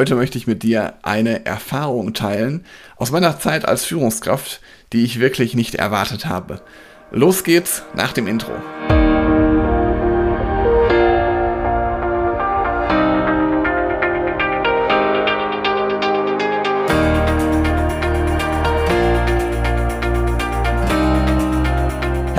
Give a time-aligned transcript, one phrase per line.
[0.00, 2.64] Heute möchte ich mit dir eine Erfahrung teilen
[2.96, 4.62] aus meiner Zeit als Führungskraft,
[4.94, 6.62] die ich wirklich nicht erwartet habe.
[7.10, 8.52] Los geht's nach dem Intro.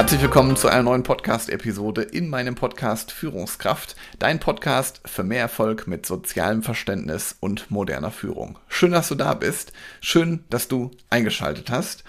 [0.00, 5.86] Herzlich willkommen zu einer neuen Podcast-Episode in meinem Podcast Führungskraft, dein Podcast für mehr Erfolg
[5.86, 8.58] mit sozialem Verständnis und moderner Führung.
[8.66, 12.02] Schön, dass du da bist, schön, dass du eingeschaltet hast.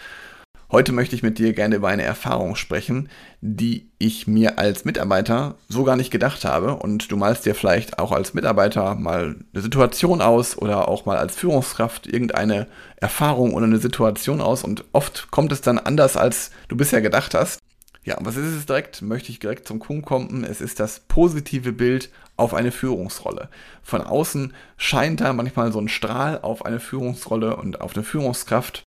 [0.72, 3.09] Heute möchte ich mit dir gerne über eine Erfahrung sprechen,
[3.41, 6.76] die ich mir als Mitarbeiter so gar nicht gedacht habe.
[6.76, 11.18] Und du malst dir vielleicht auch als Mitarbeiter mal eine Situation aus oder auch mal
[11.18, 14.63] als Führungskraft irgendeine Erfahrung oder eine Situation aus.
[14.63, 17.60] Und oft kommt es dann anders, als du bisher gedacht hast.
[18.04, 19.04] Ja, was ist es direkt?
[19.04, 20.44] Möchte ich direkt zum Kunden kommen.
[20.44, 23.50] Es ist das positive Bild auf eine Führungsrolle.
[23.84, 28.84] Von außen scheint da manchmal so ein Strahl auf eine Führungsrolle und auf eine Führungskraft,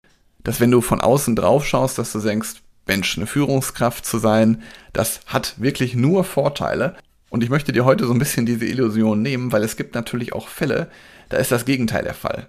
[0.45, 4.63] dass wenn du von außen drauf schaust, dass du denkst, Mensch, eine Führungskraft zu sein,
[4.95, 6.97] das hat wirklich nur Vorteile.
[7.29, 10.33] Und ich möchte dir heute so ein bisschen diese Illusion nehmen, weil es gibt natürlich
[10.33, 10.91] auch Fälle,
[11.29, 12.49] da ist das Gegenteil der Fall.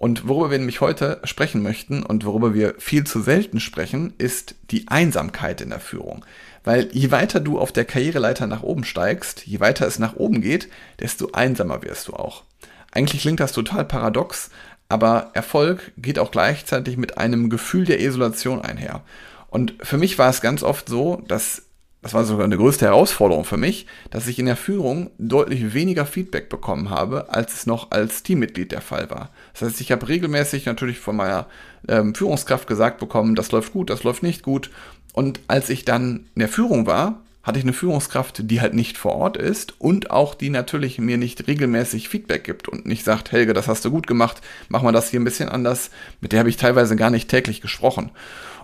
[0.00, 4.54] Und worüber wir nämlich heute sprechen möchten und worüber wir viel zu selten sprechen, ist
[4.70, 6.24] die Einsamkeit in der Führung.
[6.64, 10.40] Weil je weiter du auf der Karriereleiter nach oben steigst, je weiter es nach oben
[10.40, 12.44] geht, desto einsamer wirst du auch.
[12.92, 14.48] Eigentlich klingt das total paradox,
[14.88, 19.02] aber Erfolg geht auch gleichzeitig mit einem Gefühl der Isolation einher.
[19.48, 21.66] Und für mich war es ganz oft so, dass
[22.02, 26.06] das war sogar eine größte Herausforderung für mich, dass ich in der Führung deutlich weniger
[26.06, 29.30] Feedback bekommen habe, als es noch als Teammitglied der Fall war.
[29.52, 31.46] Das heißt, ich habe regelmäßig natürlich von meiner
[31.88, 34.70] ähm, Führungskraft gesagt bekommen, das läuft gut, das läuft nicht gut.
[35.12, 38.98] Und als ich dann in der Führung war, hatte ich eine Führungskraft, die halt nicht
[38.98, 43.32] vor Ort ist und auch die natürlich mir nicht regelmäßig Feedback gibt und nicht sagt,
[43.32, 45.90] Helge, das hast du gut gemacht, mach mal das hier ein bisschen anders.
[46.20, 48.10] Mit der habe ich teilweise gar nicht täglich gesprochen.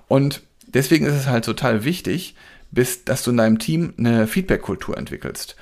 [0.09, 2.34] Und deswegen ist es halt total wichtig,
[2.77, 5.57] bist, dass du in deinem Team eine Feedback-Kultur entwickelst.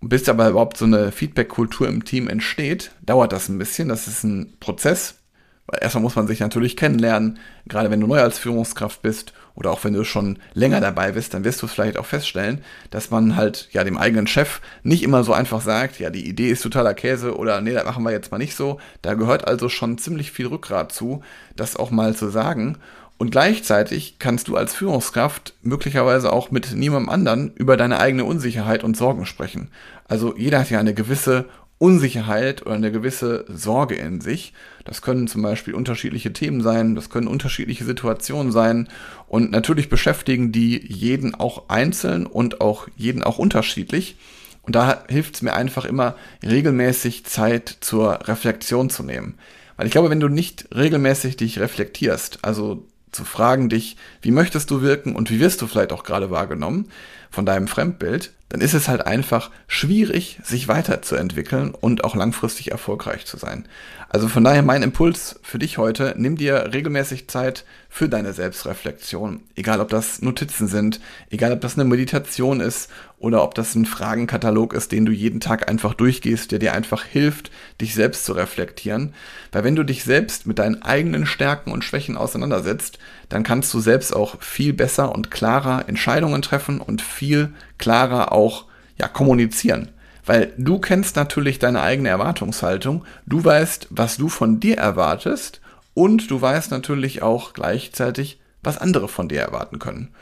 [0.00, 3.88] Und bis aber überhaupt so eine Feedback-Kultur im Team entsteht, dauert das ein bisschen.
[3.88, 5.20] Das ist ein Prozess.
[5.66, 9.70] Weil erstmal muss man sich natürlich kennenlernen, gerade wenn du neu als Führungskraft bist oder
[9.70, 13.34] auch wenn du schon länger dabei bist, dann wirst du vielleicht auch feststellen, dass man
[13.34, 16.92] halt ja dem eigenen Chef nicht immer so einfach sagt, ja, die Idee ist totaler
[16.92, 18.78] Käse oder nee, das machen wir jetzt mal nicht so.
[19.00, 21.22] Da gehört also schon ziemlich viel Rückgrat zu,
[21.56, 22.76] das auch mal zu sagen.
[23.16, 28.82] Und gleichzeitig kannst du als Führungskraft möglicherweise auch mit niemandem anderen über deine eigene Unsicherheit
[28.82, 29.68] und Sorgen sprechen.
[30.06, 31.46] Also jeder hat ja eine gewisse
[31.78, 34.52] Unsicherheit oder eine gewisse Sorge in sich.
[34.84, 38.88] Das können zum Beispiel unterschiedliche Themen sein, das können unterschiedliche Situationen sein
[39.28, 44.16] und natürlich beschäftigen die jeden auch einzeln und auch jeden auch unterschiedlich.
[44.62, 49.34] Und da hilft es mir einfach immer, regelmäßig Zeit zur Reflexion zu nehmen.
[49.76, 54.70] Weil ich glaube, wenn du nicht regelmäßig dich reflektierst, also zu fragen dich, wie möchtest
[54.70, 56.88] du wirken und wie wirst du vielleicht auch gerade wahrgenommen
[57.30, 63.26] von deinem Fremdbild, dann ist es halt einfach schwierig, sich weiterzuentwickeln und auch langfristig erfolgreich
[63.26, 63.66] zu sein.
[64.08, 69.42] Also von daher mein Impuls für dich heute, nimm dir regelmäßig Zeit für deine Selbstreflexion.
[69.56, 71.00] Egal ob das Notizen sind,
[71.30, 75.40] egal ob das eine Meditation ist oder ob das ein Fragenkatalog ist, den du jeden
[75.40, 77.50] Tag einfach durchgehst, der dir einfach hilft,
[77.80, 79.14] dich selbst zu reflektieren.
[79.50, 83.80] Weil wenn du dich selbst mit deinen eigenen Stärken und Schwächen auseinandersetzt, dann kannst du
[83.80, 88.66] selbst auch viel besser und klarer Entscheidungen treffen und viel klarer auch
[88.98, 89.90] ja, kommunizieren.
[90.26, 95.60] Weil du kennst natürlich deine eigene Erwartungshaltung, du weißt, was du von dir erwartest
[95.92, 100.14] und du weißt natürlich auch gleichzeitig, was andere von dir erwarten können.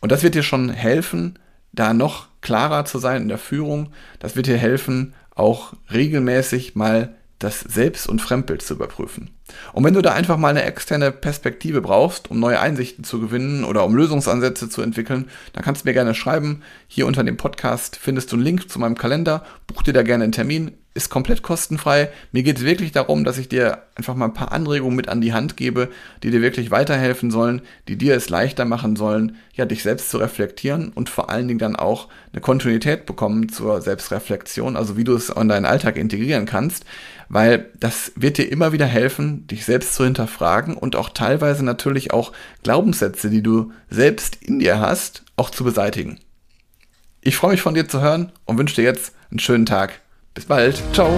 [0.00, 1.38] Und das wird dir schon helfen,
[1.72, 3.92] da noch klarer zu sein in der Führung.
[4.18, 9.30] Das wird dir helfen, auch regelmäßig mal das Selbst- und Fremdbild zu überprüfen.
[9.72, 13.64] Und wenn du da einfach mal eine externe Perspektive brauchst, um neue Einsichten zu gewinnen
[13.64, 16.62] oder um Lösungsansätze zu entwickeln, dann kannst du mir gerne schreiben.
[16.88, 19.44] Hier unter dem Podcast findest du einen Link zu meinem Kalender.
[19.66, 22.08] Buch dir da gerne einen Termin ist komplett kostenfrei.
[22.32, 25.20] Mir geht es wirklich darum, dass ich dir einfach mal ein paar Anregungen mit an
[25.20, 25.90] die Hand gebe,
[26.22, 30.18] die dir wirklich weiterhelfen sollen, die dir es leichter machen sollen, ja, dich selbst zu
[30.18, 35.14] reflektieren und vor allen Dingen dann auch eine Kontinuität bekommen zur Selbstreflexion, also wie du
[35.14, 36.84] es in deinen Alltag integrieren kannst,
[37.28, 42.12] weil das wird dir immer wieder helfen, dich selbst zu hinterfragen und auch teilweise natürlich
[42.12, 42.32] auch
[42.62, 46.18] Glaubenssätze, die du selbst in dir hast, auch zu beseitigen.
[47.20, 50.00] Ich freue mich von dir zu hören und wünsche dir jetzt einen schönen Tag.
[50.36, 50.80] Bis bald.
[50.92, 51.10] Ciao.